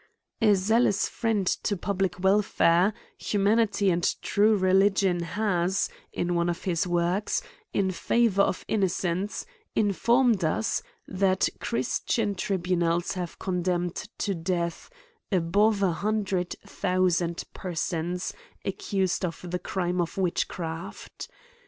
A 0.41 0.55
zealous 0.55 1.07
friend 1.07 1.45
to 1.45 1.77
public 1.77 2.19
welfare, 2.19 2.91
humanity 3.19 3.91
and 3.91 4.15
true 4.23 4.57
religion, 4.57 5.19
has, 5.21 5.89
in 6.11 6.33
one 6.33 6.49
of 6.49 6.63
his 6.63 6.87
works 6.87 7.43
in 7.71 7.91
favor 7.91 8.41
of 8.41 8.65
innocence, 8.67 9.45
informed 9.75 10.43
us, 10.43 10.81
that 11.07 11.49
christian 11.59 12.33
tribunals 12.33 13.11
have 13.13 13.37
condemned 13.37 14.07
to 14.17 14.33
death, 14.33 14.89
above 15.31 15.83
an 15.83 15.91
hundred 15.93 16.55
thousand 16.65 17.43
persons 17.53 18.33
accused 18.65 19.23
of 19.23 19.45
the 19.51 19.59
crime 19.59 19.97
ofwitch 19.97 20.47
ciraft. 20.47 21.27